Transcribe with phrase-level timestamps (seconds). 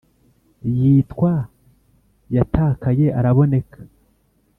[0.77, 1.31] yitwa
[2.35, 3.79] yatakaye araboneka